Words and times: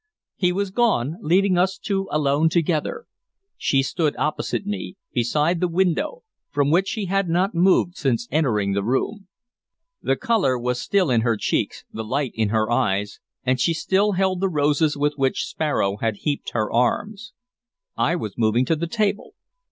He 0.35 0.51
was 0.51 0.71
gone, 0.71 1.17
leaving 1.21 1.59
us 1.59 1.77
two 1.77 2.07
alone 2.11 2.49
together. 2.49 3.05
She 3.55 3.83
stood 3.83 4.15
opposite 4.17 4.65
me, 4.65 4.97
beside 5.13 5.59
the 5.59 5.67
window, 5.67 6.23
from 6.49 6.71
which 6.71 6.87
she 6.87 7.05
had 7.05 7.29
not 7.29 7.53
moved 7.53 7.97
since 7.97 8.27
entering 8.31 8.73
the 8.73 8.83
room. 8.83 9.27
The 10.01 10.15
color 10.15 10.57
was 10.57 10.81
still 10.81 11.11
in 11.11 11.21
her 11.21 11.37
cheeks, 11.37 11.85
the 11.93 12.03
light 12.03 12.31
in 12.33 12.49
her 12.49 12.71
eyes, 12.71 13.19
and 13.43 13.59
she 13.59 13.75
still 13.75 14.13
held 14.13 14.41
the 14.41 14.49
roses 14.49 14.97
with 14.97 15.13
which 15.19 15.45
Sparrow 15.45 15.97
had 15.97 16.15
heaped 16.21 16.49
her 16.53 16.73
arms. 16.73 17.33
I 17.95 18.15
was 18.15 18.39
moving 18.39 18.65
to 18.65 18.75
the 18.75 18.87
table. 18.87 19.35